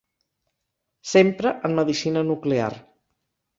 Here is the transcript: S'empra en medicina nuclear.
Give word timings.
S'empra 1.09 1.53
en 1.69 1.77
medicina 1.83 2.27
nuclear. 2.33 2.73